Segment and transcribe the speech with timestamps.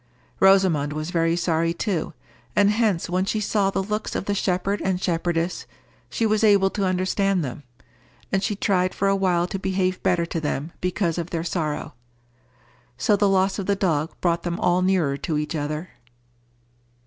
[0.39, 2.13] Rosamond was very sorry too,
[2.55, 5.67] and hence when she saw the looks of the shepherd and shepherdess,
[6.09, 7.61] she was able to understand them.
[8.31, 11.93] And she tried for a while to behave better to them because of their sorrow.
[12.97, 15.89] So the loss of the dog brought them all nearer to each other.